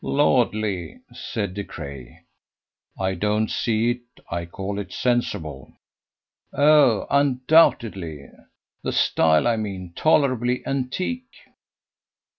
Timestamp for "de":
1.53-1.63